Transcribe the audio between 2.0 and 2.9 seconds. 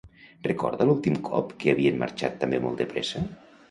marxat també molt